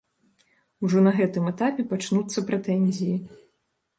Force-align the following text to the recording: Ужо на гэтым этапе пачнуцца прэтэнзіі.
Ужо 0.85 1.01
на 1.07 1.11
гэтым 1.19 1.43
этапе 1.51 1.85
пачнуцца 1.93 2.45
прэтэнзіі. 2.47 3.15